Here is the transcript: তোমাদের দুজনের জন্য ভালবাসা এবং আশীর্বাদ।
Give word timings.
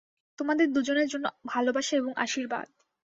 তোমাদের 0.39 0.67
দুজনের 0.73 1.07
জন্য 1.07 1.25
ভালবাসা 1.45 1.93
এবং 1.95 2.11
আশীর্বাদ। 2.17 2.67